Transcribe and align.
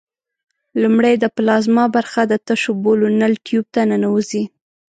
لومړی 0.81 1.15
د 1.23 1.25
پلازما 1.35 1.85
برخه 1.95 2.21
د 2.31 2.33
تشو 2.47 2.71
بولو 2.83 3.07
نل 3.21 3.33
ټیوب 3.45 3.65
ته 3.75 3.81
ننوزي. 3.91 4.43